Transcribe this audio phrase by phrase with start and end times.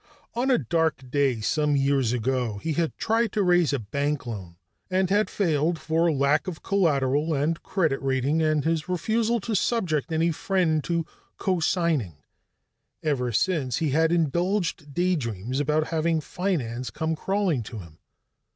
[0.33, 4.55] On a dark day some years ago, he had tried to raise a bank loan
[4.89, 10.11] and had failed for lack of collateral and credit rating and his refusal to subject
[10.11, 11.05] any friend to
[11.37, 12.15] co signing.
[13.03, 17.99] Ever since, he had indulged daydreams about having finance come crawling to him.